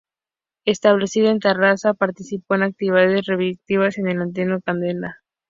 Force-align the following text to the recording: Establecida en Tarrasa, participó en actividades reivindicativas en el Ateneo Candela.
Establecida 0.65 1.29
en 1.29 1.39
Tarrasa, 1.39 1.93
participó 1.93 2.55
en 2.55 2.63
actividades 2.63 3.23
reivindicativas 3.27 3.99
en 3.99 4.07
el 4.07 4.19
Ateneo 4.23 4.59
Candela. 4.59 5.19